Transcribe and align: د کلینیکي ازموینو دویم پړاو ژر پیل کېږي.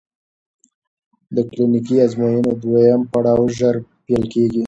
د 1.35 1.37
کلینیکي 1.49 1.95
ازموینو 2.05 2.51
دویم 2.63 3.01
پړاو 3.11 3.43
ژر 3.57 3.75
پیل 4.05 4.23
کېږي. 4.33 4.59